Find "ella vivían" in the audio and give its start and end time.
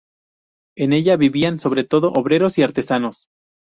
0.93-1.59